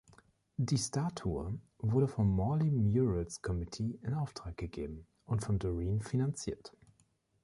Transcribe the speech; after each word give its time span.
Die 0.57 0.79
Statue 0.79 1.59
wurde 1.77 2.07
vom 2.07 2.27
Morley 2.27 2.71
Murals 2.71 3.39
Committee 3.43 3.99
in 4.01 4.15
Auftrag 4.15 4.57
gegeben 4.57 5.05
und 5.27 5.43
von 5.43 5.59
Doreen 5.59 6.01
finanziert. 6.01 6.73